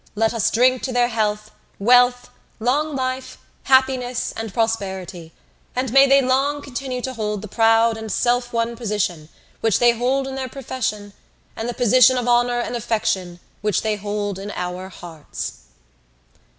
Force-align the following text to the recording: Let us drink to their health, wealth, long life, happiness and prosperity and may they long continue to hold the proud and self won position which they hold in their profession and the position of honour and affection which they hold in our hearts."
Let 0.15 0.33
us 0.33 0.49
drink 0.49 0.81
to 0.81 0.91
their 0.91 1.09
health, 1.09 1.51
wealth, 1.77 2.31
long 2.59 2.95
life, 2.95 3.37
happiness 3.65 4.33
and 4.35 4.51
prosperity 4.51 5.31
and 5.75 5.93
may 5.93 6.07
they 6.07 6.23
long 6.23 6.63
continue 6.63 7.03
to 7.03 7.13
hold 7.13 7.43
the 7.43 7.47
proud 7.47 7.97
and 7.97 8.11
self 8.11 8.51
won 8.51 8.75
position 8.75 9.29
which 9.59 9.77
they 9.77 9.91
hold 9.91 10.25
in 10.25 10.33
their 10.33 10.49
profession 10.49 11.13
and 11.55 11.69
the 11.69 11.75
position 11.75 12.17
of 12.17 12.27
honour 12.27 12.61
and 12.61 12.75
affection 12.75 13.39
which 13.61 13.83
they 13.83 13.95
hold 13.95 14.39
in 14.39 14.49
our 14.55 14.89
hearts." 14.89 15.65